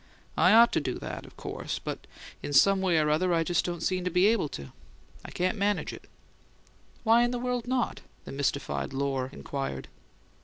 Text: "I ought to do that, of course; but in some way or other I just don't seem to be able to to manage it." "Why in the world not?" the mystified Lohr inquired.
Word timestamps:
"I 0.35 0.53
ought 0.53 0.71
to 0.71 0.81
do 0.81 0.95
that, 0.97 1.27
of 1.27 1.37
course; 1.37 1.77
but 1.77 2.07
in 2.41 2.53
some 2.53 2.81
way 2.81 2.97
or 2.97 3.11
other 3.11 3.35
I 3.35 3.43
just 3.43 3.63
don't 3.63 3.83
seem 3.83 4.03
to 4.03 4.09
be 4.09 4.25
able 4.25 4.49
to 4.49 4.71
to 5.35 5.53
manage 5.53 5.93
it." 5.93 6.09
"Why 7.03 7.21
in 7.23 7.29
the 7.29 7.37
world 7.37 7.67
not?" 7.67 8.01
the 8.25 8.31
mystified 8.31 8.93
Lohr 8.93 9.29
inquired. 9.31 9.89